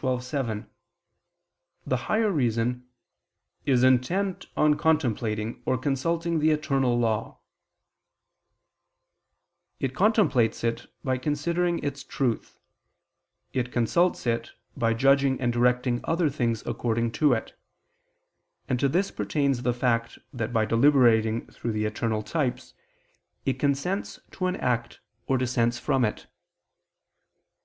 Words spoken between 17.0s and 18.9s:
to it: and to